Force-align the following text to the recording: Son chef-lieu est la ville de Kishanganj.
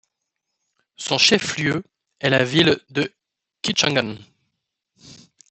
Son 0.95 1.19
chef-lieu 1.19 1.83
est 2.21 2.31
la 2.31 2.43
ville 2.43 2.79
de 2.89 3.13
Kishanganj. 3.61 4.17